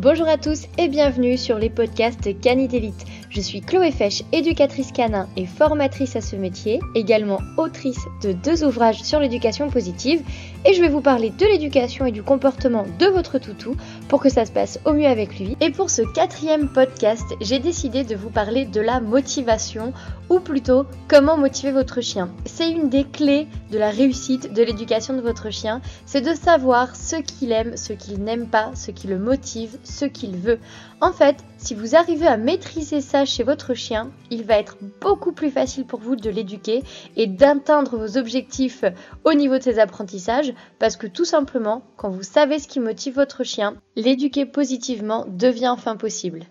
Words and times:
Bonjour 0.00 0.28
à 0.28 0.36
tous 0.36 0.68
et 0.78 0.86
bienvenue 0.86 1.36
sur 1.36 1.58
les 1.58 1.70
podcasts 1.70 2.40
Canidélite. 2.40 3.04
Je 3.30 3.40
suis 3.40 3.60
Chloé 3.60 3.90
Fesch, 3.90 4.22
éducatrice 4.30 4.92
canin 4.92 5.28
et 5.36 5.44
formatrice 5.44 6.14
à 6.14 6.20
ce 6.20 6.36
métier, 6.36 6.78
également 6.94 7.40
autrice 7.56 8.06
de 8.22 8.30
deux 8.30 8.62
ouvrages 8.62 9.02
sur 9.02 9.18
l'éducation 9.18 9.68
positive 9.70 10.22
et 10.64 10.74
je 10.74 10.80
vais 10.80 10.88
vous 10.88 11.00
parler 11.00 11.30
de 11.30 11.46
l'éducation 11.46 12.06
et 12.06 12.12
du 12.12 12.22
comportement 12.22 12.84
de 12.98 13.06
votre 13.06 13.38
toutou 13.38 13.76
pour 14.08 14.20
que 14.20 14.28
ça 14.28 14.44
se 14.44 14.52
passe 14.52 14.78
au 14.84 14.92
mieux 14.92 15.06
avec 15.06 15.38
lui. 15.38 15.56
Et 15.60 15.70
pour 15.70 15.90
ce 15.90 16.02
quatrième 16.02 16.68
podcast, 16.68 17.24
j'ai 17.40 17.58
décidé 17.58 18.04
de 18.04 18.16
vous 18.16 18.30
parler 18.30 18.64
de 18.64 18.80
la 18.80 19.00
motivation 19.00 19.92
ou 20.28 20.40
plutôt 20.40 20.84
comment 21.08 21.36
motiver 21.36 21.72
votre 21.72 22.00
chien. 22.00 22.30
C'est 22.44 22.70
une 22.70 22.88
des 22.88 23.04
clés 23.04 23.46
de 23.70 23.78
la 23.78 23.90
réussite 23.90 24.52
de 24.52 24.62
l'éducation 24.62 25.14
de 25.14 25.20
votre 25.20 25.50
chien, 25.50 25.80
c'est 26.06 26.20
de 26.20 26.34
savoir 26.34 26.96
ce 26.96 27.16
qu'il 27.16 27.52
aime, 27.52 27.76
ce 27.76 27.92
qu'il 27.92 28.22
n'aime 28.22 28.46
pas, 28.46 28.70
ce 28.74 28.90
qui 28.90 29.06
le 29.06 29.18
motive, 29.18 29.78
ce 29.84 30.04
qu'il 30.04 30.36
veut. 30.36 30.58
En 31.00 31.12
fait, 31.12 31.36
si 31.58 31.74
vous 31.74 31.94
arrivez 31.94 32.26
à 32.26 32.36
maîtriser 32.36 33.00
ça 33.00 33.24
chez 33.24 33.44
votre 33.44 33.74
chien, 33.74 34.10
il 34.30 34.44
va 34.44 34.58
être 34.58 34.76
beaucoup 35.00 35.32
plus 35.32 35.50
facile 35.50 35.84
pour 35.84 36.00
vous 36.00 36.16
de 36.16 36.28
l'éduquer 36.28 36.82
et 37.16 37.26
d'atteindre 37.26 37.96
vos 37.96 38.18
objectifs 38.18 38.84
au 39.24 39.32
niveau 39.32 39.58
de 39.58 39.62
ses 39.62 39.78
apprentissages 39.78 40.47
parce 40.78 40.96
que 40.96 41.06
tout 41.06 41.24
simplement, 41.24 41.82
quand 41.96 42.10
vous 42.10 42.22
savez 42.22 42.58
ce 42.58 42.68
qui 42.68 42.80
motive 42.80 43.14
votre 43.14 43.44
chien, 43.44 43.76
l'éduquer 43.96 44.46
positivement 44.46 45.24
devient 45.28 45.68
enfin 45.68 45.96
possible. 45.96 46.44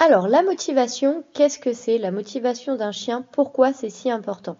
Alors, 0.00 0.26
la 0.26 0.42
motivation, 0.42 1.22
qu'est-ce 1.34 1.60
que 1.60 1.72
c'est? 1.72 1.98
La 1.98 2.10
motivation 2.10 2.74
d'un 2.74 2.90
chien 2.90 3.24
Pourquoi 3.30 3.72
c'est 3.72 3.90
si 3.90 4.10
important? 4.10 4.56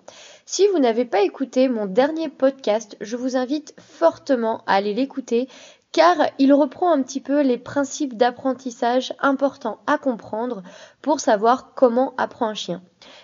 Si 0.46 0.66
vous 0.68 0.78
n'avez 0.78 1.04
pas 1.04 1.22
écouté 1.22 1.68
mon 1.68 1.86
dernier 1.86 2.28
podcast, 2.28 2.96
je 3.00 3.16
vous 3.16 3.36
invite 3.36 3.74
fortement 3.80 4.62
à 4.66 4.74
aller 4.74 4.94
l'écouter 4.94 5.48
car 5.90 6.16
il 6.38 6.52
reprend 6.52 6.92
un 6.92 7.02
petit 7.02 7.20
peu 7.20 7.40
les 7.42 7.56
principes 7.58 8.16
d'apprentissage 8.16 9.14
importants 9.20 9.78
à 9.86 9.96
comprendre 9.96 10.62
pour 11.02 11.20
savoir 11.20 11.72
comment 11.74 12.14
apprend 12.16 12.48
un 12.48 12.54
chien. 12.54 12.82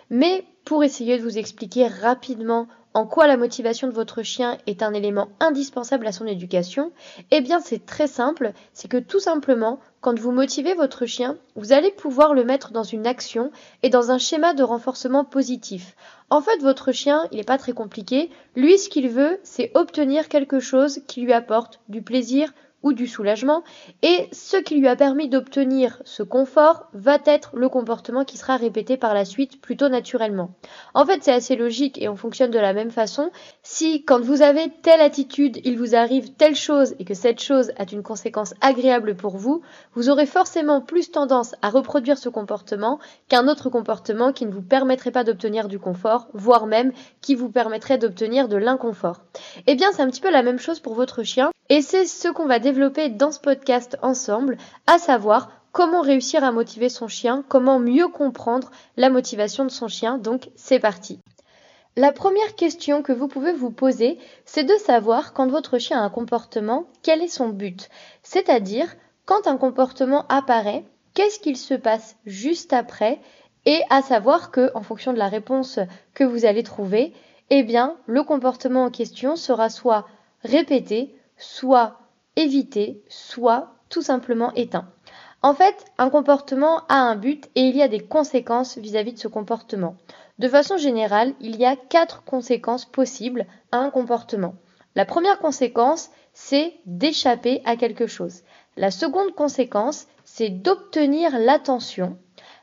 Mais 0.08 0.44
pour 0.64 0.84
essayer 0.84 1.18
de 1.18 1.22
vous 1.22 1.36
expliquer 1.36 1.88
rapidement 1.88 2.68
en 2.92 3.06
quoi 3.06 3.26
la 3.26 3.36
motivation 3.36 3.86
de 3.86 3.92
votre 3.92 4.22
chien 4.22 4.58
est 4.66 4.82
un 4.82 4.92
élément 4.92 5.28
indispensable 5.38 6.06
à 6.06 6.12
son 6.12 6.26
éducation 6.26 6.90
Eh 7.30 7.40
bien 7.40 7.60
c'est 7.60 7.86
très 7.86 8.08
simple, 8.08 8.52
c'est 8.72 8.88
que 8.88 8.96
tout 8.96 9.20
simplement, 9.20 9.78
quand 10.00 10.18
vous 10.18 10.32
motivez 10.32 10.74
votre 10.74 11.06
chien, 11.06 11.36
vous 11.54 11.72
allez 11.72 11.92
pouvoir 11.92 12.34
le 12.34 12.44
mettre 12.44 12.72
dans 12.72 12.82
une 12.82 13.06
action 13.06 13.52
et 13.82 13.90
dans 13.90 14.10
un 14.10 14.18
schéma 14.18 14.54
de 14.54 14.62
renforcement 14.62 15.24
positif. 15.24 15.94
En 16.30 16.40
fait, 16.40 16.58
votre 16.62 16.90
chien, 16.90 17.28
il 17.30 17.38
n'est 17.38 17.44
pas 17.44 17.58
très 17.58 17.72
compliqué, 17.72 18.30
lui 18.56 18.78
ce 18.78 18.88
qu'il 18.88 19.08
veut, 19.08 19.38
c'est 19.42 19.70
obtenir 19.74 20.28
quelque 20.28 20.58
chose 20.58 21.00
qui 21.06 21.20
lui 21.20 21.32
apporte 21.32 21.80
du 21.88 22.02
plaisir, 22.02 22.52
ou 22.82 22.92
du 22.92 23.06
soulagement, 23.06 23.62
et 24.02 24.28
ce 24.32 24.56
qui 24.56 24.76
lui 24.76 24.88
a 24.88 24.96
permis 24.96 25.28
d'obtenir 25.28 26.02
ce 26.04 26.22
confort 26.22 26.88
va 26.92 27.18
être 27.24 27.50
le 27.54 27.68
comportement 27.68 28.24
qui 28.24 28.38
sera 28.38 28.56
répété 28.56 28.96
par 28.96 29.14
la 29.14 29.24
suite 29.24 29.60
plutôt 29.60 29.88
naturellement. 29.88 30.50
En 30.94 31.04
fait, 31.04 31.22
c'est 31.22 31.32
assez 31.32 31.56
logique 31.56 32.00
et 32.00 32.08
on 32.08 32.16
fonctionne 32.16 32.50
de 32.50 32.58
la 32.58 32.72
même 32.72 32.90
façon. 32.90 33.30
Si 33.62 34.04
quand 34.04 34.20
vous 34.20 34.42
avez 34.42 34.70
telle 34.82 35.00
attitude, 35.00 35.60
il 35.64 35.78
vous 35.78 35.94
arrive 35.94 36.32
telle 36.34 36.56
chose 36.56 36.94
et 36.98 37.04
que 37.04 37.14
cette 37.14 37.40
chose 37.40 37.72
a 37.76 37.84
une 37.90 38.02
conséquence 38.02 38.54
agréable 38.60 39.14
pour 39.14 39.36
vous, 39.36 39.62
vous 39.94 40.08
aurez 40.08 40.26
forcément 40.26 40.80
plus 40.80 41.10
tendance 41.10 41.54
à 41.62 41.70
reproduire 41.70 42.18
ce 42.18 42.28
comportement 42.28 42.98
qu'un 43.28 43.48
autre 43.48 43.68
comportement 43.68 44.32
qui 44.32 44.46
ne 44.46 44.52
vous 44.52 44.62
permettrait 44.62 45.10
pas 45.10 45.24
d'obtenir 45.24 45.68
du 45.68 45.78
confort, 45.78 46.28
voire 46.32 46.66
même 46.66 46.92
qui 47.20 47.34
vous 47.34 47.50
permettrait 47.50 47.98
d'obtenir 47.98 48.48
de 48.48 48.56
l'inconfort. 48.56 49.20
Eh 49.66 49.74
bien, 49.74 49.92
c'est 49.92 50.02
un 50.02 50.10
petit 50.10 50.20
peu 50.20 50.30
la 50.30 50.42
même 50.42 50.58
chose 50.58 50.80
pour 50.80 50.94
votre 50.94 51.22
chien. 51.22 51.50
Et 51.70 51.82
c'est 51.82 52.04
ce 52.04 52.26
qu'on 52.26 52.46
va 52.46 52.58
développer 52.58 53.08
dans 53.10 53.30
ce 53.30 53.38
podcast 53.38 53.96
ensemble, 54.02 54.58
à 54.88 54.98
savoir 54.98 55.52
comment 55.70 56.00
réussir 56.00 56.42
à 56.42 56.50
motiver 56.50 56.88
son 56.88 57.06
chien, 57.06 57.44
comment 57.48 57.78
mieux 57.78 58.08
comprendre 58.08 58.72
la 58.96 59.08
motivation 59.08 59.64
de 59.64 59.70
son 59.70 59.86
chien. 59.86 60.18
Donc 60.18 60.50
c'est 60.56 60.80
parti. 60.80 61.20
La 61.96 62.10
première 62.10 62.56
question 62.56 63.02
que 63.02 63.12
vous 63.12 63.28
pouvez 63.28 63.52
vous 63.52 63.70
poser, 63.70 64.18
c'est 64.44 64.64
de 64.64 64.74
savoir 64.74 65.32
quand 65.32 65.46
votre 65.46 65.78
chien 65.78 66.00
a 66.00 66.04
un 66.04 66.10
comportement, 66.10 66.86
quel 67.02 67.22
est 67.22 67.28
son 67.28 67.50
but? 67.50 67.88
C'est-à-dire, 68.24 68.96
quand 69.24 69.46
un 69.46 69.56
comportement 69.56 70.26
apparaît, 70.28 70.84
qu'est-ce 71.14 71.38
qu'il 71.38 71.56
se 71.56 71.74
passe 71.74 72.16
juste 72.26 72.72
après? 72.72 73.20
Et 73.64 73.80
à 73.90 74.02
savoir 74.02 74.50
que, 74.50 74.72
en 74.74 74.82
fonction 74.82 75.12
de 75.12 75.18
la 75.18 75.28
réponse 75.28 75.78
que 76.14 76.24
vous 76.24 76.46
allez 76.46 76.64
trouver, 76.64 77.12
eh 77.48 77.62
bien, 77.62 77.96
le 78.06 78.24
comportement 78.24 78.84
en 78.86 78.90
question 78.90 79.36
sera 79.36 79.68
soit 79.68 80.08
répété, 80.42 81.14
soit 81.40 81.98
évité, 82.36 83.02
soit 83.08 83.74
tout 83.88 84.02
simplement 84.02 84.52
éteint. 84.54 84.88
En 85.42 85.54
fait, 85.54 85.86
un 85.98 86.10
comportement 86.10 86.82
a 86.88 86.96
un 86.96 87.16
but 87.16 87.48
et 87.54 87.62
il 87.62 87.76
y 87.76 87.82
a 87.82 87.88
des 87.88 88.00
conséquences 88.00 88.76
vis-à-vis 88.78 89.14
de 89.14 89.18
ce 89.18 89.28
comportement. 89.28 89.96
De 90.38 90.48
façon 90.48 90.76
générale, 90.76 91.34
il 91.40 91.56
y 91.56 91.64
a 91.64 91.76
quatre 91.76 92.24
conséquences 92.24 92.84
possibles 92.84 93.46
à 93.72 93.78
un 93.78 93.90
comportement. 93.90 94.54
La 94.96 95.04
première 95.04 95.38
conséquence, 95.38 96.10
c'est 96.34 96.74
d'échapper 96.86 97.62
à 97.64 97.76
quelque 97.76 98.06
chose. 98.06 98.42
La 98.76 98.90
seconde 98.90 99.34
conséquence, 99.34 100.06
c'est 100.24 100.50
d'obtenir 100.50 101.38
l'attention. 101.38 102.18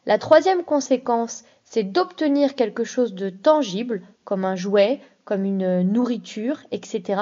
La 0.06 0.18
troisième 0.18 0.64
conséquence, 0.64 1.44
c'est 1.64 1.84
d'obtenir 1.84 2.56
quelque 2.56 2.84
chose 2.84 3.14
de 3.14 3.30
tangible, 3.30 4.04
comme 4.24 4.46
un 4.46 4.56
jouet, 4.56 5.02
comme 5.26 5.44
une 5.44 5.82
nourriture, 5.82 6.60
etc. 6.72 7.22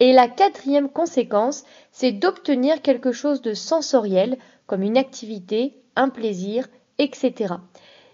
Et 0.00 0.12
la 0.12 0.28
quatrième 0.28 0.88
conséquence, 0.88 1.64
c'est 1.92 2.12
d'obtenir 2.12 2.82
quelque 2.82 3.12
chose 3.12 3.42
de 3.42 3.54
sensoriel, 3.54 4.38
comme 4.66 4.82
une 4.82 4.96
activité, 4.96 5.74
un 5.94 6.08
plaisir, 6.08 6.66
etc. 6.98 7.54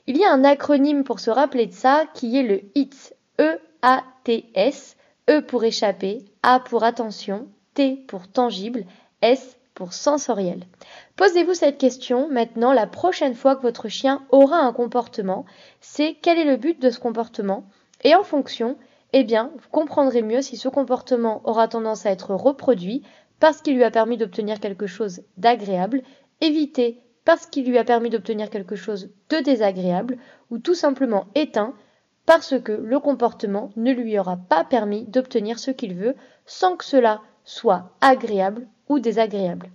Il 0.06 0.16
y 0.16 0.24
a 0.24 0.32
un 0.32 0.44
acronyme 0.44 1.04
pour 1.04 1.20
se 1.20 1.30
rappeler 1.30 1.66
de 1.66 1.72
ça 1.72 2.04
qui 2.14 2.36
est 2.36 2.42
le 2.42 2.62
ITS, 2.74 3.14
E-A-T-S, 3.40 4.96
E 5.28 5.40
pour 5.40 5.64
échapper, 5.64 6.24
A 6.42 6.60
pour 6.60 6.84
attention, 6.84 7.48
T 7.74 7.96
pour 8.08 8.28
tangible, 8.28 8.84
S 9.22 9.56
pour 9.74 9.92
sensoriel. 9.92 10.64
Posez-vous 11.16 11.54
cette 11.54 11.78
question 11.78 12.28
maintenant 12.28 12.72
la 12.72 12.86
prochaine 12.86 13.34
fois 13.34 13.56
que 13.56 13.62
votre 13.62 13.88
chien 13.88 14.24
aura 14.30 14.58
un 14.58 14.72
comportement, 14.72 15.44
c'est 15.80 16.16
quel 16.22 16.38
est 16.38 16.44
le 16.44 16.56
but 16.56 16.80
de 16.80 16.90
ce 16.90 16.98
comportement 16.98 17.64
et 18.02 18.14
en 18.14 18.22
fonction, 18.22 18.76
eh 19.12 19.24
bien, 19.24 19.52
vous 19.56 19.68
comprendrez 19.70 20.22
mieux 20.22 20.42
si 20.42 20.56
ce 20.56 20.68
comportement 20.68 21.40
aura 21.44 21.68
tendance 21.68 22.06
à 22.06 22.10
être 22.10 22.34
reproduit 22.34 23.02
parce 23.40 23.62
qu'il 23.62 23.76
lui 23.76 23.84
a 23.84 23.90
permis 23.90 24.16
d'obtenir 24.16 24.60
quelque 24.60 24.86
chose 24.86 25.22
d'agréable, 25.36 26.02
évité 26.40 27.02
parce 27.24 27.46
qu'il 27.46 27.68
lui 27.68 27.78
a 27.78 27.84
permis 27.84 28.10
d'obtenir 28.10 28.50
quelque 28.50 28.76
chose 28.76 29.10
de 29.30 29.38
désagréable, 29.38 30.16
ou 30.50 30.58
tout 30.58 30.74
simplement 30.74 31.26
éteint 31.34 31.74
parce 32.24 32.58
que 32.60 32.72
le 32.72 33.00
comportement 33.00 33.70
ne 33.76 33.92
lui 33.92 34.18
aura 34.18 34.36
pas 34.36 34.64
permis 34.64 35.04
d'obtenir 35.06 35.58
ce 35.58 35.70
qu'il 35.70 35.94
veut 35.94 36.14
sans 36.44 36.76
que 36.76 36.84
cela 36.84 37.20
soit 37.44 37.96
agréable 38.00 38.68
ou 38.88 38.98
désagréable. 38.98 39.70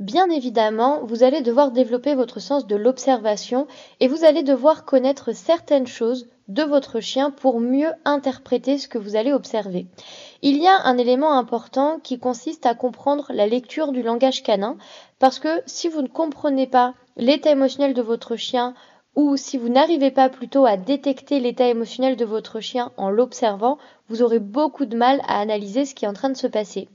Bien 0.00 0.30
évidemment, 0.30 1.00
vous 1.04 1.24
allez 1.24 1.42
devoir 1.42 1.72
développer 1.72 2.14
votre 2.14 2.40
sens 2.40 2.66
de 2.66 2.74
l'observation 2.74 3.66
et 4.00 4.08
vous 4.08 4.24
allez 4.24 4.42
devoir 4.42 4.86
connaître 4.86 5.32
certaines 5.34 5.86
choses 5.86 6.26
de 6.48 6.62
votre 6.62 7.00
chien 7.00 7.30
pour 7.30 7.60
mieux 7.60 7.90
interpréter 8.06 8.78
ce 8.78 8.88
que 8.88 8.96
vous 8.96 9.14
allez 9.14 9.34
observer. 9.34 9.86
Il 10.40 10.56
y 10.56 10.66
a 10.66 10.84
un 10.84 10.96
élément 10.96 11.36
important 11.36 12.00
qui 12.02 12.18
consiste 12.18 12.64
à 12.64 12.74
comprendre 12.74 13.30
la 13.34 13.46
lecture 13.46 13.92
du 13.92 14.02
langage 14.02 14.42
canin 14.42 14.78
parce 15.18 15.38
que 15.38 15.60
si 15.66 15.88
vous 15.88 16.00
ne 16.00 16.08
comprenez 16.08 16.66
pas 16.66 16.94
l'état 17.18 17.50
émotionnel 17.50 17.92
de 17.92 18.00
votre 18.00 18.36
chien 18.36 18.72
ou 19.16 19.36
si 19.36 19.58
vous 19.58 19.68
n'arrivez 19.68 20.10
pas 20.10 20.30
plutôt 20.30 20.64
à 20.64 20.78
détecter 20.78 21.40
l'état 21.40 21.68
émotionnel 21.68 22.16
de 22.16 22.24
votre 22.24 22.60
chien 22.60 22.90
en 22.96 23.10
l'observant, 23.10 23.76
vous 24.08 24.22
aurez 24.22 24.38
beaucoup 24.38 24.86
de 24.86 24.96
mal 24.96 25.20
à 25.26 25.40
analyser 25.40 25.84
ce 25.84 25.94
qui 25.94 26.04
est 26.04 26.08
en 26.08 26.14
train 26.14 26.30
de 26.30 26.36
se 26.36 26.46
passer. 26.46 26.88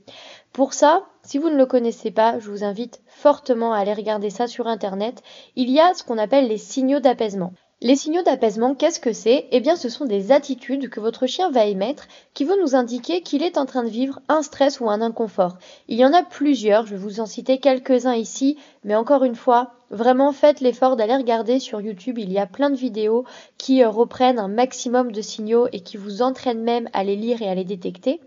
Pour 0.56 0.72
ça, 0.72 1.04
si 1.22 1.36
vous 1.36 1.50
ne 1.50 1.58
le 1.58 1.66
connaissez 1.66 2.10
pas, 2.10 2.38
je 2.38 2.50
vous 2.50 2.64
invite 2.64 3.02
fortement 3.08 3.74
à 3.74 3.78
aller 3.78 3.92
regarder 3.92 4.30
ça 4.30 4.46
sur 4.46 4.68
Internet. 4.68 5.22
Il 5.54 5.68
y 5.68 5.80
a 5.80 5.92
ce 5.92 6.02
qu'on 6.02 6.16
appelle 6.16 6.48
les 6.48 6.56
signaux 6.56 6.98
d'apaisement. 6.98 7.52
Les 7.82 7.94
signaux 7.94 8.22
d'apaisement, 8.22 8.74
qu'est-ce 8.74 8.98
que 8.98 9.12
c'est? 9.12 9.48
Eh 9.50 9.60
bien, 9.60 9.76
ce 9.76 9.90
sont 9.90 10.06
des 10.06 10.32
attitudes 10.32 10.88
que 10.88 10.98
votre 10.98 11.26
chien 11.26 11.50
va 11.50 11.66
émettre 11.66 12.08
qui 12.32 12.44
vont 12.44 12.56
nous 12.58 12.74
indiquer 12.74 13.20
qu'il 13.20 13.42
est 13.42 13.58
en 13.58 13.66
train 13.66 13.84
de 13.84 13.90
vivre 13.90 14.20
un 14.30 14.40
stress 14.40 14.80
ou 14.80 14.88
un 14.88 15.02
inconfort. 15.02 15.58
Il 15.88 15.98
y 15.98 16.06
en 16.06 16.14
a 16.14 16.22
plusieurs, 16.22 16.86
je 16.86 16.92
vais 16.92 17.02
vous 17.02 17.20
en 17.20 17.26
citer 17.26 17.58
quelques-uns 17.58 18.14
ici, 18.14 18.56
mais 18.82 18.94
encore 18.94 19.24
une 19.24 19.34
fois, 19.34 19.74
vraiment 19.90 20.32
faites 20.32 20.60
l'effort 20.60 20.96
d'aller 20.96 21.16
regarder 21.16 21.58
sur 21.58 21.80
YouTube, 21.80 22.18
il 22.18 22.32
y 22.32 22.38
a 22.38 22.46
plein 22.46 22.70
de 22.70 22.76
vidéos 22.76 23.24
qui 23.58 23.82
euh, 23.82 23.88
reprennent 23.88 24.38
un 24.38 24.48
maximum 24.48 25.12
de 25.12 25.20
signaux 25.20 25.68
et 25.72 25.80
qui 25.80 25.96
vous 25.96 26.22
entraînent 26.22 26.62
même 26.62 26.88
à 26.92 27.04
les 27.04 27.16
lire 27.16 27.42
et 27.42 27.48
à 27.48 27.54
les 27.54 27.64
détecter. 27.64 28.20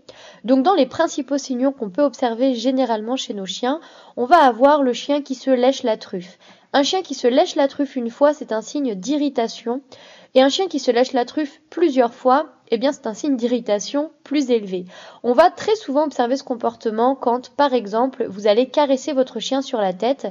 Donc 0.44 0.62
dans 0.62 0.74
les 0.74 0.86
principaux 0.86 1.38
signaux 1.38 1.72
qu'on 1.72 1.90
peut 1.90 2.02
observer 2.02 2.54
généralement 2.54 3.16
chez 3.16 3.34
nos 3.34 3.46
chiens, 3.46 3.80
on 4.16 4.24
va 4.24 4.38
avoir 4.38 4.82
le 4.82 4.92
chien 4.92 5.22
qui 5.22 5.34
se 5.34 5.50
lèche 5.50 5.82
la 5.82 5.96
truffe. 5.96 6.38
Un 6.72 6.84
chien 6.84 7.02
qui 7.02 7.14
se 7.14 7.26
lèche 7.26 7.56
la 7.56 7.66
truffe 7.66 7.96
une 7.96 8.10
fois, 8.10 8.32
c'est 8.32 8.52
un 8.52 8.62
signe 8.62 8.94
d'irritation. 8.94 9.80
Et 10.34 10.42
un 10.42 10.48
chien 10.48 10.68
qui 10.68 10.78
se 10.78 10.92
lâche 10.92 11.12
la 11.12 11.24
truffe 11.24 11.60
plusieurs 11.70 12.14
fois, 12.14 12.46
eh 12.70 12.78
bien 12.78 12.92
c'est 12.92 13.08
un 13.08 13.14
signe 13.14 13.36
d'irritation 13.36 14.12
plus 14.22 14.50
élevé. 14.50 14.84
On 15.24 15.32
va 15.32 15.50
très 15.50 15.74
souvent 15.74 16.04
observer 16.04 16.36
ce 16.36 16.44
comportement 16.44 17.16
quand, 17.16 17.50
par 17.56 17.74
exemple, 17.74 18.24
vous 18.28 18.46
allez 18.46 18.68
caresser 18.68 19.12
votre 19.12 19.40
chien 19.40 19.62
sur 19.62 19.80
la 19.80 19.92
tête. 19.92 20.28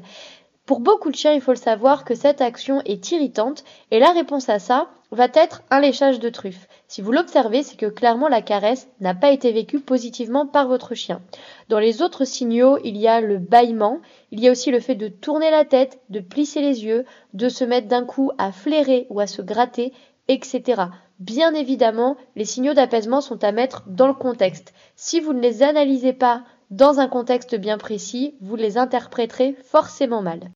Pour 0.70 0.82
beaucoup 0.82 1.10
de 1.10 1.16
chiens, 1.16 1.34
il 1.34 1.42
faut 1.42 1.54
le 1.54 1.58
savoir 1.58 2.06
que 2.06 2.14
cette 2.14 2.42
action 2.42 2.84
est 2.86 3.12
irritante 3.12 3.64
et 3.90 3.98
la 3.98 4.12
réponse 4.12 4.50
à 4.50 4.60
ça 4.60 4.88
va 5.10 5.28
être 5.34 5.64
un 5.72 5.80
léchage 5.80 6.20
de 6.20 6.30
truffe. 6.30 6.68
Si 6.88 7.02
vous 7.02 7.12
l'observez, 7.12 7.64
c'est 7.64 7.76
que 7.76 7.88
clairement 7.88 8.28
la 8.28 8.44
caresse 8.44 8.88
n'a 9.00 9.16
pas 9.16 9.32
été 9.32 9.52
vécue 9.52 9.80
positivement 9.80 10.46
par 10.46 10.68
votre 10.68 10.94
chien. 10.94 11.24
Dans 11.70 11.80
les 11.80 12.04
autres 12.04 12.24
signaux, 12.24 12.78
il 12.84 12.98
y 12.98 13.08
a 13.08 13.20
le 13.20 13.40
bâillement, 13.40 14.00
il 14.30 14.42
y 14.42 14.48
a 14.48 14.52
aussi 14.52 14.70
le 14.70 14.80
fait 14.80 14.94
de 14.94 15.08
tourner 15.08 15.50
la 15.50 15.66
tête, 15.66 16.02
de 16.12 16.20
plisser 16.20 16.62
les 16.62 16.86
yeux, 16.86 17.04
de 17.34 17.50
se 17.50 17.64
mettre 17.64 17.88
d'un 17.88 18.06
coup 18.06 18.30
à 18.38 18.52
flairer 18.52 19.08
ou 19.10 19.20
à 19.20 19.26
se 19.26 19.42
gratter, 19.42 19.92
etc. 20.28 20.84
Bien 21.18 21.56
évidemment, 21.56 22.16
les 22.36 22.46
signaux 22.46 22.76
d'apaisement 22.76 23.22
sont 23.22 23.44
à 23.44 23.52
mettre 23.52 23.86
dans 23.88 24.08
le 24.08 24.14
contexte. 24.14 24.76
Si 24.96 25.20
vous 25.20 25.34
ne 25.34 25.42
les 25.42 25.64
analysez 25.64 26.14
pas 26.14 26.44
dans 26.70 27.00
un 27.00 27.08
contexte 27.08 27.56
bien 27.56 27.80
précis, 27.80 28.36
vous 28.40 28.56
les 28.56 28.78
interpréterez 28.78 29.56
forcément 29.64 30.22
mal. 30.22 30.52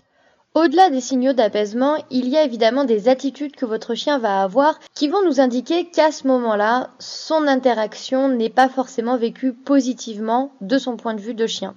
Au-delà 0.56 0.92
des 0.92 1.02
signaux 1.02 1.34
d'apaisement, 1.34 1.96
il 2.12 2.30
y 2.30 2.38
a 2.38 2.44
évidemment 2.44 2.84
des 2.84 3.10
attitudes 3.10 3.56
que 3.56 3.66
votre 3.66 3.96
chien 3.96 4.20
va 4.20 4.44
avoir 4.44 4.80
qui 4.94 5.08
vont 5.08 5.26
nous 5.26 5.42
indiquer 5.42 5.86
qu'à 5.86 6.12
ce 6.12 6.28
moment-là, 6.28 6.92
son 7.00 7.48
interaction 7.48 8.30
n'est 8.30 8.52
pas 8.52 8.70
forcément 8.70 9.18
vécue 9.18 9.54
positivement 9.54 10.52
de 10.62 10.78
son 10.78 10.96
point 10.96 11.16
de 11.16 11.22
vue 11.22 11.34
de 11.34 11.48
chien. 11.48 11.74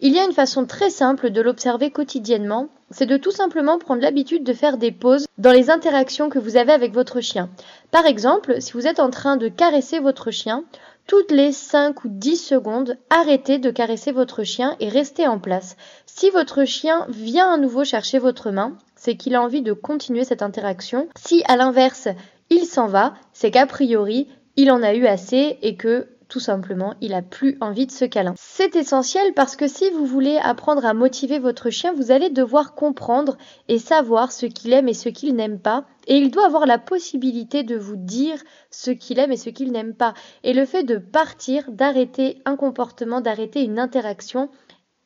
Il 0.00 0.14
y 0.14 0.18
a 0.18 0.24
une 0.24 0.32
façon 0.32 0.64
très 0.64 0.88
simple 0.88 1.28
de 1.28 1.42
l'observer 1.42 1.90
quotidiennement, 1.90 2.68
c'est 2.90 3.04
de 3.04 3.18
tout 3.18 3.30
simplement 3.30 3.78
prendre 3.78 4.00
l'habitude 4.00 4.42
de 4.42 4.54
faire 4.54 4.78
des 4.78 4.90
pauses 4.90 5.26
dans 5.36 5.52
les 5.52 5.70
interactions 5.70 6.30
que 6.30 6.38
vous 6.38 6.56
avez 6.56 6.72
avec 6.72 6.94
votre 6.94 7.20
chien. 7.20 7.50
Par 7.90 8.06
exemple, 8.06 8.62
si 8.62 8.72
vous 8.72 8.86
êtes 8.86 9.00
en 9.00 9.10
train 9.10 9.36
de 9.36 9.48
caresser 9.48 9.98
votre 9.98 10.30
chien, 10.30 10.64
toutes 11.06 11.30
les 11.30 11.52
5 11.52 12.04
ou 12.04 12.08
10 12.08 12.36
secondes, 12.36 12.96
arrêtez 13.10 13.58
de 13.58 13.70
caresser 13.70 14.12
votre 14.12 14.42
chien 14.42 14.76
et 14.80 14.88
restez 14.88 15.26
en 15.26 15.38
place. 15.38 15.76
Si 16.06 16.30
votre 16.30 16.64
chien 16.64 17.06
vient 17.08 17.52
à 17.52 17.58
nouveau 17.58 17.84
chercher 17.84 18.18
votre 18.18 18.50
main, 18.50 18.76
c'est 18.96 19.16
qu'il 19.16 19.34
a 19.34 19.42
envie 19.42 19.62
de 19.62 19.72
continuer 19.72 20.24
cette 20.24 20.42
interaction. 20.42 21.08
Si 21.16 21.42
à 21.46 21.56
l'inverse, 21.56 22.08
il 22.50 22.64
s'en 22.64 22.86
va, 22.86 23.14
c'est 23.32 23.50
qu'a 23.50 23.66
priori, 23.66 24.28
il 24.56 24.70
en 24.70 24.82
a 24.82 24.94
eu 24.94 25.06
assez 25.06 25.58
et 25.62 25.76
que 25.76 26.08
tout 26.34 26.40
simplement, 26.40 26.94
il 27.00 27.14
a 27.14 27.22
plus 27.22 27.56
envie 27.60 27.86
de 27.86 27.92
ce 27.92 28.04
câlin. 28.04 28.34
C'est 28.36 28.74
essentiel 28.74 29.34
parce 29.34 29.54
que 29.54 29.68
si 29.68 29.88
vous 29.90 30.04
voulez 30.04 30.36
apprendre 30.38 30.84
à 30.84 30.92
motiver 30.92 31.38
votre 31.38 31.70
chien, 31.70 31.92
vous 31.92 32.10
allez 32.10 32.28
devoir 32.28 32.74
comprendre 32.74 33.36
et 33.68 33.78
savoir 33.78 34.32
ce 34.32 34.46
qu'il 34.46 34.72
aime 34.72 34.88
et 34.88 34.94
ce 34.94 35.08
qu'il 35.08 35.36
n'aime 35.36 35.60
pas. 35.60 35.84
Et 36.08 36.16
il 36.16 36.32
doit 36.32 36.46
avoir 36.46 36.66
la 36.66 36.78
possibilité 36.78 37.62
de 37.62 37.76
vous 37.76 37.94
dire 37.94 38.42
ce 38.72 38.90
qu'il 38.90 39.20
aime 39.20 39.30
et 39.30 39.36
ce 39.36 39.48
qu'il 39.48 39.70
n'aime 39.70 39.94
pas. 39.94 40.12
Et 40.42 40.54
le 40.54 40.64
fait 40.64 40.82
de 40.82 40.96
partir, 40.96 41.70
d'arrêter 41.70 42.42
un 42.46 42.56
comportement, 42.56 43.20
d'arrêter 43.20 43.62
une 43.62 43.78
interaction, 43.78 44.48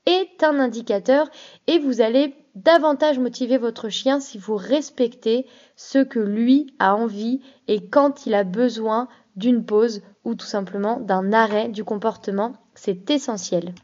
est 0.06 0.42
un 0.42 0.58
indicateur 0.58 1.28
et 1.66 1.78
vous 1.78 2.00
allez 2.00 2.34
davantage 2.54 3.19
motiver 3.19 3.58
votre 3.58 3.90
chien 3.90 4.19
si 4.19 4.38
vous 4.38 4.56
respectez 4.56 5.46
ce 5.76 5.98
que 5.98 6.20
lui 6.20 6.72
a 6.78 6.94
envie 6.96 7.42
et 7.66 7.86
quand 7.86 8.25
il 8.25 8.32
a 8.32 8.44
besoin 8.44 9.08
d'une 9.38 9.64
pause 9.64 10.02
ou 10.25 10.35
tout 10.35 10.46
simplement 10.46 11.00
d'un 11.00 11.32
arrêt 11.32 11.69
du 11.69 11.85
comportement. 11.85 12.52
C'est 12.75 13.11
essentiel. 13.11 13.75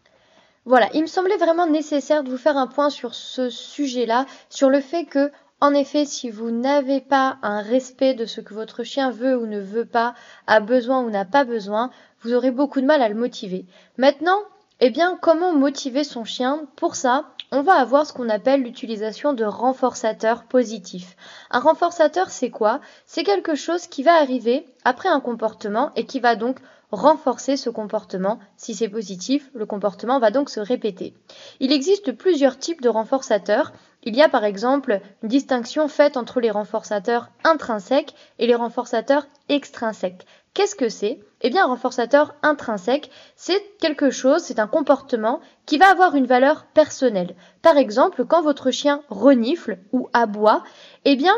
Voilà, 0.67 0.89
il 0.95 1.03
me 1.03 1.07
semblait 1.07 1.37
vraiment 1.37 1.67
nécessaire 1.67 2.25
de 2.25 2.31
vous 2.31 2.39
faire 2.39 2.57
un 2.57 2.67
point 2.67 2.91
sur 2.91 3.15
ce 3.15 3.51
sujet-là, 3.51 4.27
sur 4.49 4.71
le 4.71 4.81
fait 4.81 5.05
que, 5.05 5.31
en 5.61 5.75
effet, 5.75 6.05
si 6.05 6.31
vous 6.31 6.51
n'avez 6.51 7.01
pas 7.01 7.39
un 7.43 7.61
respect 7.61 8.15
de 8.15 8.25
ce 8.25 8.41
que 8.41 8.55
votre 8.55 8.83
chien 8.83 9.11
veut 9.11 9.37
ou 9.37 9.47
ne 9.47 9.61
veut 9.61 9.85
pas, 9.85 10.15
a 10.47 10.61
besoin 10.61 11.03
ou 11.03 11.11
n'a 11.11 11.25
pas 11.25 11.45
besoin, 11.45 11.91
vous 12.23 12.35
aurez 12.35 12.51
beaucoup 12.51 12.81
de 12.81 12.87
mal 12.87 13.03
à 13.03 13.09
le 13.09 13.15
motiver. 13.15 13.67
Maintenant, 13.99 14.39
eh 14.81 14.91
bien, 14.91 15.19
comment 15.21 15.53
motiver 15.53 16.03
son 16.03 16.25
chien 16.25 16.67
Pour 16.77 16.97
ça, 16.97 17.34
on 17.53 17.63
va 17.63 17.75
avoir 17.75 18.07
ce 18.07 18.13
qu'on 18.13 18.29
appelle 18.29 18.63
l'utilisation 18.63 19.33
de 19.33 19.45
renforçateurs 19.45 20.45
positifs. 20.45 21.17
Un 21.51 21.61
renforçateur, 21.61 22.31
c'est 22.31 22.51
quoi? 22.51 22.81
C'est 23.07 23.25
quelque 23.25 23.55
chose 23.55 23.87
qui 23.87 24.03
va 24.03 24.15
arriver 24.15 24.67
après 24.85 25.09
un 25.09 25.21
comportement 25.21 25.91
et 25.97 26.07
qui 26.07 26.21
va 26.21 26.37
donc 26.37 26.59
renforcer 26.91 27.57
ce 27.57 27.71
comportement. 27.71 28.39
Si 28.57 28.75
c'est 28.75 28.89
positif, 28.89 29.51
le 29.55 29.67
comportement 29.67 30.19
va 30.19 30.31
donc 30.31 30.51
se 30.51 30.61
répéter. 30.61 31.15
Il 31.61 31.73
existe 31.73 32.13
plusieurs 32.13 32.59
types 32.59 32.83
de 32.83 32.89
renforçateurs. 32.89 33.73
Il 34.03 34.15
y 34.15 34.23
a 34.23 34.29
par 34.29 34.45
exemple 34.45 35.01
une 35.23 35.29
distinction 35.29 35.89
faite 35.89 36.17
entre 36.17 36.41
les 36.41 36.51
renforçateurs 36.51 37.31
intrinsèques 37.43 38.15
et 38.39 38.47
les 38.47 38.55
renforçateurs 38.55 39.27
extrinsèques. 39.49 40.27
Qu'est-ce 40.55 40.77
que 40.77 40.89
c'est? 40.89 41.21
Eh 41.47 41.51
bien, 41.51 41.65
un 41.65 41.69
renforçateur 41.69 42.35
intrinsèque, 42.43 43.11
c'est 43.37 43.63
quelque 43.79 44.09
chose, 44.09 44.43
c'est 44.43 44.59
un 44.59 44.67
comportement 44.67 45.41
qui 45.67 45.77
va 45.77 45.91
avoir 45.91 46.15
une 46.15 46.25
valeur 46.25 46.65
personnelle. 46.73 47.37
Par 47.61 47.77
exemple, 47.77 48.25
quand 48.25 48.41
votre 48.41 48.71
chien 48.71 49.03
renifle 49.11 49.77
ou 49.93 50.09
aboie, 50.15 50.65
eh 51.05 51.17
bien, 51.17 51.35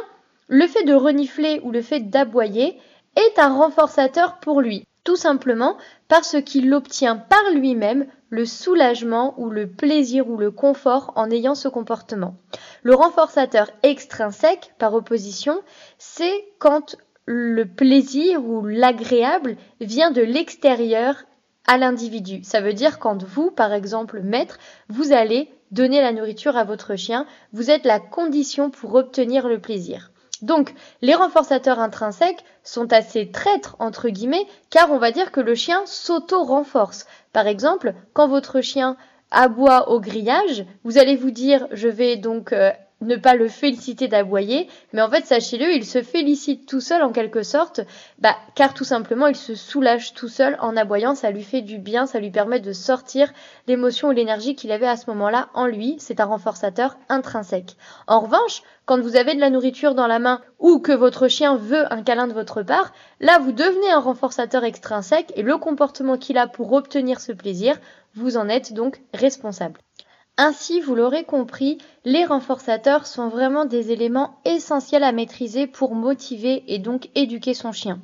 le 0.47 0.69
fait 0.69 0.85
de 0.85 0.95
renifler 0.95 1.61
ou 1.65 1.73
le 1.73 1.83
fait 1.83 1.99
d'aboyer 1.99 2.81
est 3.17 3.39
un 3.41 3.53
renforçateur 3.53 4.39
pour 4.39 4.61
lui. 4.61 4.85
Tout 5.03 5.17
simplement 5.17 5.77
parce 6.07 6.41
qu'il 6.41 6.73
obtient 6.73 7.17
par 7.17 7.51
lui-même 7.53 8.07
le 8.29 8.45
soulagement 8.45 9.35
ou 9.39 9.51
le 9.51 9.69
plaisir 9.69 10.29
ou 10.29 10.37
le 10.37 10.53
confort 10.53 11.13
en 11.17 11.33
ayant 11.33 11.57
ce 11.57 11.67
comportement. 11.67 12.37
Le 12.85 12.95
renforçateur 12.95 13.71
extrinsèque, 13.83 14.73
par 14.79 14.95
opposition, 14.95 15.63
c'est 15.99 16.45
quand 16.61 16.97
le 17.27 17.65
plaisir 17.67 18.45
ou 18.45 18.65
l'agréable 18.65 19.57
vient 19.81 20.11
de 20.11 20.23
l'extérieur 20.23 21.25
à 21.67 21.77
l'individu. 21.77 22.43
Ça 22.45 22.61
veut 22.61 22.73
dire 22.73 22.99
quand 22.99 23.25
vous, 23.25 23.51
par 23.51 23.73
exemple, 23.73 24.21
maître, 24.21 24.59
vous 24.89 25.13
allez 25.13 25.51
donner 25.73 26.01
la 26.01 26.13
nourriture 26.13 26.57
à 26.57 26.65
votre 26.65 26.95
chien, 26.95 27.27
vous 27.53 27.71
êtes 27.71 27.85
la 27.85 27.99
condition 27.99 28.71
pour 28.71 28.95
obtenir 28.95 29.49
le 29.49 29.59
plaisir. 29.59 30.13
Donc, 30.43 30.75
les 31.03 31.15
renforçateurs 31.15 31.81
intrinsèques 31.81 32.45
sont 32.63 32.93
assez 32.93 33.31
traîtres, 33.31 33.75
entre 33.79 34.09
guillemets, 34.09 34.47
car 34.71 34.93
on 34.93 34.99
va 34.99 35.11
dire 35.11 35.33
que 35.33 35.41
le 35.41 35.55
chien 35.55 35.83
s'auto-renforce. 35.87 37.07
Par 37.33 37.47
exemple, 37.47 37.95
quand 38.13 38.29
votre 38.29 38.61
chien 38.61 38.97
aboie 39.31 39.89
au 39.89 39.99
grillage, 39.99 40.65
vous 40.85 40.99
allez 40.99 41.17
vous 41.17 41.31
dire, 41.31 41.67
je 41.73 41.89
vais 41.89 42.17
donc 42.17 42.53
euh, 42.53 42.71
ne 43.03 43.17
pas 43.17 43.35
le 43.35 43.49
féliciter 43.49 44.09
d'aboyer, 44.09 44.69
mais 44.93 45.03
en 45.03 45.11
fait, 45.11 45.27
sachez-le, 45.27 45.75
il 45.75 45.85
se 45.85 46.03
félicite 46.03 46.67
tout 46.67 46.81
seul 46.81 47.03
en 47.03 47.13
quelque 47.13 47.43
sorte, 47.43 47.81
bah, 48.19 48.35
car 48.55 48.73
tout 48.73 48.85
simplement, 48.85 49.27
il 49.27 49.37
se 49.37 49.55
soulage 49.55 50.15
tout 50.15 50.29
seul 50.29 50.57
en 50.61 50.77
aboyant, 50.77 51.15
ça 51.15 51.31
lui 51.31 51.43
fait 51.43 51.61
du 51.61 51.79
bien, 51.79 52.07
ça 52.07 52.21
lui 52.21 52.31
permet 52.31 52.61
de 52.61 52.73
sortir 52.73 53.33
l'émotion 53.67 54.09
ou 54.09 54.13
l'énergie 54.13 54.55
qu'il 54.55 54.73
avait 54.73 54.87
à 54.87 54.97
ce 54.97 55.11
moment-là 55.11 55.49
en 55.55 55.67
lui, 55.67 55.97
c'est 55.99 56.21
un 56.21 56.25
renforçateur 56.25 56.97
intrinsèque. 57.09 57.77
En 58.07 58.21
revanche, 58.21 58.63
quand 58.87 59.01
vous 59.01 59.17
avez 59.17 59.35
de 59.35 59.41
la 59.41 59.51
nourriture 59.51 59.95
dans 59.95 60.07
la 60.07 60.19
main 60.19 60.41
ou 60.59 60.79
que 60.79 60.93
votre 60.93 61.29
chien 61.29 61.57
veut 61.57 61.93
un 61.93 62.03
câlin 62.03 62.29
de 62.29 62.33
votre 62.33 62.63
part, 62.63 62.93
là, 63.21 63.39
vous 63.39 63.53
devenez 63.53 63.91
un 63.91 64.01
renforçateur 64.01 64.65
extrinsèque 64.65 65.33
et 65.37 65.43
le 65.43 65.59
comportement 65.59 66.17
qu'il 66.17 66.39
a 66.39 66.47
pour 66.47 66.73
obtenir 66.73 67.21
ce 67.21 67.33
plaisir, 67.33 67.79
vous 68.15 68.37
en 68.37 68.49
êtes 68.49 68.73
donc 68.73 69.03
responsable. 69.13 69.81
Ainsi, 70.39 70.81
vous 70.81 70.95
l'aurez 70.95 71.25
compris, 71.25 71.79
les 72.05 72.27
renforçateurs 72.27 73.07
sont 73.07 73.29
vraiment 73.29 73.65
des 73.65 73.91
éléments 73.91 74.39
essentiels 74.45 75.03
à 75.03 75.11
maîtriser 75.11 75.67
pour 75.67 75.95
motiver 75.95 76.63
et 76.69 76.79
donc 76.79 77.09
éduquer 77.15 77.55
son 77.55 77.73
chien. 77.73 78.01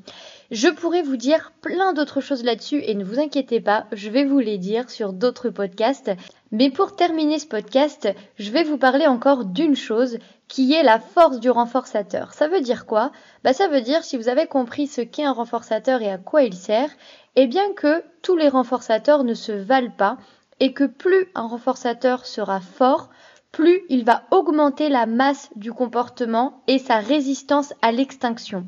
Je 0.50 0.68
pourrais 0.68 1.02
vous 1.02 1.16
dire 1.18 1.52
plein 1.60 1.92
d'autres 1.92 2.22
choses 2.22 2.42
là-dessus 2.42 2.82
et 2.86 2.94
ne 2.94 3.04
vous 3.04 3.20
inquiétez 3.20 3.60
pas, 3.60 3.84
je 3.92 4.08
vais 4.08 4.24
vous 4.24 4.38
les 4.38 4.56
dire 4.56 4.88
sur 4.88 5.12
d'autres 5.12 5.50
podcasts. 5.50 6.10
Mais 6.52 6.70
pour 6.70 6.96
terminer 6.96 7.38
ce 7.38 7.46
podcast, 7.46 8.08
je 8.38 8.50
vais 8.50 8.64
vous 8.64 8.78
parler 8.78 9.06
encore 9.06 9.44
d'une 9.44 9.76
chose 9.76 10.16
qui 10.48 10.72
est 10.72 10.82
la 10.82 11.00
force 11.00 11.38
du 11.38 11.50
renforçateur. 11.50 12.32
Ça 12.32 12.48
veut 12.48 12.62
dire 12.62 12.86
quoi? 12.86 13.12
Bah 13.44 13.52
ça 13.52 13.68
veut 13.68 13.82
dire 13.82 14.04
si 14.04 14.16
vous 14.16 14.30
avez 14.30 14.46
compris 14.46 14.86
ce 14.86 15.02
qu'est 15.02 15.24
un 15.24 15.32
renforçateur 15.32 16.00
et 16.00 16.10
à 16.10 16.16
quoi 16.16 16.42
il 16.42 16.54
sert, 16.54 16.90
eh 17.36 17.46
bien 17.46 17.72
que 17.74 18.02
tous 18.22 18.36
les 18.36 18.48
renforçateurs 18.48 19.24
ne 19.24 19.34
se 19.34 19.52
valent 19.52 19.92
pas 19.96 20.16
et 20.62 20.72
que 20.72 20.84
plus 20.84 21.26
un 21.34 21.48
renforçateur 21.48 22.24
sera 22.24 22.60
fort, 22.60 23.10
plus 23.50 23.82
il 23.88 24.04
va 24.04 24.22
augmenter 24.30 24.88
la 24.88 25.06
masse 25.06 25.50
du 25.56 25.72
comportement 25.72 26.62
et 26.68 26.78
sa 26.78 26.98
résistance 26.98 27.74
à 27.82 27.90
l'extinction. 27.90 28.64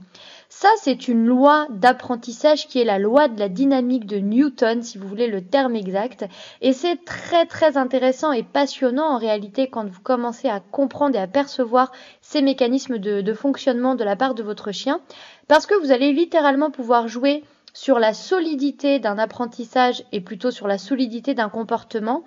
Ça, 0.48 0.68
c'est 0.76 1.06
une 1.06 1.24
loi 1.24 1.68
d'apprentissage 1.70 2.66
qui 2.66 2.80
est 2.80 2.84
la 2.84 2.98
loi 2.98 3.28
de 3.28 3.38
la 3.38 3.48
dynamique 3.48 4.06
de 4.06 4.16
Newton, 4.16 4.82
si 4.82 4.98
vous 4.98 5.06
voulez 5.06 5.28
le 5.28 5.46
terme 5.46 5.76
exact. 5.76 6.26
Et 6.60 6.72
c'est 6.72 7.04
très 7.04 7.46
très 7.46 7.76
intéressant 7.76 8.32
et 8.32 8.42
passionnant 8.42 9.06
en 9.14 9.18
réalité 9.18 9.70
quand 9.70 9.88
vous 9.88 10.02
commencez 10.02 10.48
à 10.48 10.58
comprendre 10.58 11.14
et 11.14 11.22
à 11.22 11.28
percevoir 11.28 11.92
ces 12.22 12.42
mécanismes 12.42 12.98
de, 12.98 13.34
fonctionnement 13.34 13.94
de 13.94 14.02
la 14.02 14.16
part 14.16 14.34
de 14.34 14.42
votre 14.42 14.72
chien. 14.72 15.00
Parce 15.46 15.66
que 15.66 15.80
vous 15.80 15.92
allez 15.92 16.12
littéralement 16.12 16.72
pouvoir 16.72 17.06
jouer 17.06 17.44
sur 17.74 17.98
la 17.98 18.14
solidité 18.14 18.98
d'un 19.00 19.18
apprentissage 19.18 20.04
et 20.12 20.22
plutôt 20.22 20.50
sur 20.50 20.66
la 20.66 20.78
solidité 20.78 21.34
d'un 21.34 21.50
comportement 21.50 22.24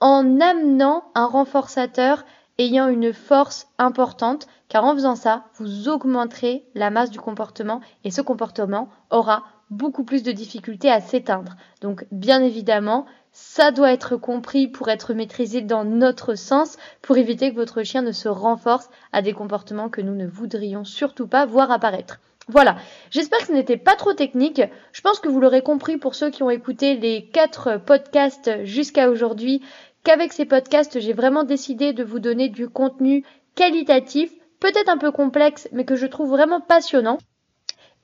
en 0.00 0.40
amenant 0.40 1.04
un 1.14 1.26
renforçateur 1.26 2.24
ayant 2.58 2.88
une 2.88 3.12
force 3.12 3.68
importante, 3.78 4.48
car 4.68 4.84
en 4.84 4.94
faisant 4.94 5.14
ça, 5.14 5.44
vous 5.54 5.88
augmenterez 5.88 6.64
la 6.74 6.90
masse 6.90 7.10
du 7.10 7.20
comportement 7.20 7.80
et 8.02 8.10
ce 8.10 8.20
comportement 8.20 8.88
aura 9.10 9.44
beaucoup 9.70 10.04
plus 10.04 10.22
de 10.22 10.32
difficultés 10.32 10.90
à 10.90 11.00
s'éteindre. 11.00 11.56
Donc 11.82 12.06
bien 12.10 12.42
évidemment, 12.42 13.06
ça 13.32 13.70
doit 13.70 13.92
être 13.92 14.16
compris 14.16 14.66
pour 14.66 14.88
être 14.88 15.12
maîtrisé 15.14 15.60
dans 15.60 15.84
notre 15.84 16.34
sens, 16.34 16.78
pour 17.02 17.18
éviter 17.18 17.50
que 17.50 17.56
votre 17.56 17.82
chien 17.82 18.02
ne 18.02 18.12
se 18.12 18.28
renforce 18.28 18.88
à 19.12 19.22
des 19.22 19.34
comportements 19.34 19.90
que 19.90 20.00
nous 20.00 20.14
ne 20.14 20.26
voudrions 20.26 20.84
surtout 20.84 21.28
pas 21.28 21.46
voir 21.46 21.70
apparaître. 21.70 22.20
Voilà, 22.50 22.76
j'espère 23.10 23.40
que 23.40 23.48
ce 23.48 23.52
n'était 23.52 23.76
pas 23.76 23.94
trop 23.94 24.14
technique. 24.14 24.62
Je 24.92 25.00
pense 25.02 25.20
que 25.20 25.28
vous 25.28 25.38
l'aurez 25.38 25.60
compris 25.60 25.98
pour 25.98 26.14
ceux 26.14 26.30
qui 26.30 26.42
ont 26.42 26.48
écouté 26.48 26.96
les 26.96 27.28
quatre 27.28 27.78
podcasts 27.78 28.64
jusqu'à 28.64 29.10
aujourd'hui, 29.10 29.62
qu'avec 30.02 30.32
ces 30.32 30.46
podcasts, 30.46 30.98
j'ai 30.98 31.12
vraiment 31.12 31.44
décidé 31.44 31.92
de 31.92 32.02
vous 32.02 32.20
donner 32.20 32.48
du 32.48 32.68
contenu 32.68 33.22
qualitatif, 33.54 34.32
peut-être 34.60 34.88
un 34.88 34.96
peu 34.96 35.12
complexe, 35.12 35.68
mais 35.72 35.84
que 35.84 35.96
je 35.96 36.06
trouve 36.06 36.30
vraiment 36.30 36.62
passionnant. 36.62 37.18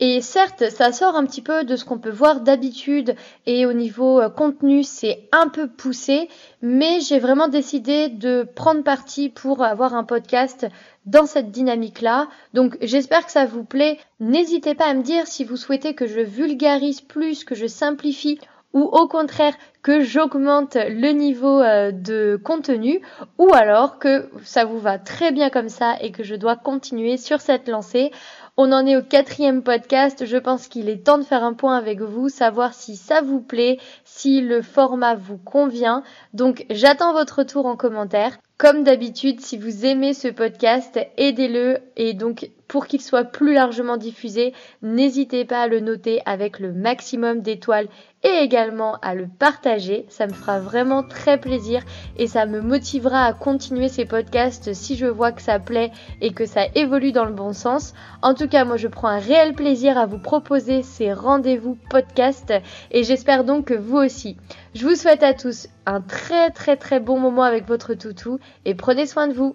Et 0.00 0.20
certes, 0.20 0.70
ça 0.70 0.90
sort 0.90 1.14
un 1.14 1.24
petit 1.24 1.40
peu 1.40 1.62
de 1.62 1.76
ce 1.76 1.84
qu'on 1.84 1.98
peut 1.98 2.10
voir 2.10 2.40
d'habitude 2.40 3.14
et 3.46 3.64
au 3.64 3.72
niveau 3.72 4.20
euh, 4.20 4.28
contenu, 4.28 4.82
c'est 4.82 5.28
un 5.30 5.48
peu 5.48 5.68
poussé, 5.68 6.28
mais 6.62 6.98
j'ai 7.00 7.20
vraiment 7.20 7.46
décidé 7.46 8.08
de 8.08 8.44
prendre 8.56 8.82
parti 8.82 9.28
pour 9.28 9.62
avoir 9.62 9.94
un 9.94 10.02
podcast 10.02 10.66
dans 11.06 11.26
cette 11.26 11.52
dynamique-là. 11.52 12.28
Donc 12.54 12.76
j'espère 12.82 13.24
que 13.24 13.30
ça 13.30 13.46
vous 13.46 13.64
plaît. 13.64 13.98
N'hésitez 14.18 14.74
pas 14.74 14.86
à 14.86 14.94
me 14.94 15.02
dire 15.02 15.28
si 15.28 15.44
vous 15.44 15.56
souhaitez 15.56 15.94
que 15.94 16.08
je 16.08 16.20
vulgarise 16.20 17.00
plus, 17.00 17.44
que 17.44 17.54
je 17.54 17.66
simplifie 17.66 18.40
ou 18.74 18.82
au 18.82 19.06
contraire 19.06 19.54
que 19.82 20.00
j'augmente 20.00 20.76
le 20.76 21.12
niveau 21.12 21.60
euh, 21.60 21.92
de 21.92 22.40
contenu 22.42 23.00
ou 23.38 23.54
alors 23.54 23.98
que 23.98 24.28
ça 24.42 24.64
vous 24.64 24.80
va 24.80 24.98
très 24.98 25.30
bien 25.30 25.48
comme 25.48 25.68
ça 25.68 25.96
et 26.00 26.10
que 26.10 26.24
je 26.24 26.34
dois 26.34 26.56
continuer 26.56 27.16
sur 27.16 27.40
cette 27.40 27.68
lancée. 27.68 28.10
On 28.56 28.70
en 28.70 28.86
est 28.86 28.96
au 28.96 29.02
quatrième 29.02 29.64
podcast. 29.64 30.26
Je 30.26 30.36
pense 30.36 30.68
qu'il 30.68 30.88
est 30.88 31.04
temps 31.04 31.18
de 31.18 31.24
faire 31.24 31.42
un 31.42 31.54
point 31.54 31.76
avec 31.76 32.00
vous, 32.00 32.28
savoir 32.28 32.72
si 32.72 32.94
ça 32.94 33.20
vous 33.20 33.40
plaît, 33.40 33.78
si 34.04 34.40
le 34.40 34.62
format 34.62 35.16
vous 35.16 35.38
convient. 35.38 36.04
Donc 36.34 36.64
j'attends 36.70 37.12
votre 37.12 37.38
retour 37.38 37.66
en 37.66 37.76
commentaire. 37.76 38.38
Comme 38.56 38.84
d'habitude, 38.84 39.40
si 39.40 39.58
vous 39.58 39.84
aimez 39.84 40.14
ce 40.14 40.28
podcast, 40.28 41.00
aidez-le 41.16 41.78
et 41.96 42.14
donc 42.14 42.48
pour 42.68 42.86
qu'il 42.86 43.00
soit 43.00 43.24
plus 43.24 43.54
largement 43.54 43.96
diffusé, 43.96 44.52
n'hésitez 44.82 45.44
pas 45.44 45.62
à 45.62 45.68
le 45.68 45.80
noter 45.80 46.20
avec 46.26 46.58
le 46.58 46.72
maximum 46.72 47.40
d'étoiles 47.40 47.88
et 48.22 48.42
également 48.42 48.96
à 49.02 49.14
le 49.14 49.28
partager. 49.28 50.06
Ça 50.08 50.26
me 50.26 50.32
fera 50.32 50.58
vraiment 50.58 51.02
très 51.02 51.38
plaisir 51.38 51.82
et 52.16 52.26
ça 52.26 52.46
me 52.46 52.60
motivera 52.60 53.24
à 53.24 53.32
continuer 53.32 53.88
ces 53.88 54.06
podcasts 54.06 54.72
si 54.72 54.96
je 54.96 55.06
vois 55.06 55.32
que 55.32 55.42
ça 55.42 55.58
plaît 55.58 55.92
et 56.20 56.32
que 56.32 56.46
ça 56.46 56.66
évolue 56.74 57.12
dans 57.12 57.26
le 57.26 57.34
bon 57.34 57.52
sens. 57.52 57.94
En 58.22 58.34
tout 58.34 58.48
cas, 58.48 58.64
moi 58.64 58.76
je 58.76 58.88
prends 58.88 59.08
un 59.08 59.18
réel 59.18 59.54
plaisir 59.54 59.98
à 59.98 60.06
vous 60.06 60.18
proposer 60.18 60.82
ces 60.82 61.12
rendez-vous 61.12 61.76
podcasts 61.90 62.54
et 62.90 63.04
j'espère 63.04 63.44
donc 63.44 63.66
que 63.66 63.74
vous 63.74 63.98
aussi. 63.98 64.36
Je 64.74 64.86
vous 64.86 64.94
souhaite 64.94 65.22
à 65.22 65.34
tous 65.34 65.68
un 65.86 66.00
très 66.00 66.50
très 66.50 66.76
très 66.76 67.00
bon 67.00 67.18
moment 67.18 67.42
avec 67.42 67.68
votre 67.68 67.94
toutou 67.94 68.38
et 68.64 68.74
prenez 68.74 69.06
soin 69.06 69.28
de 69.28 69.34
vous. 69.34 69.54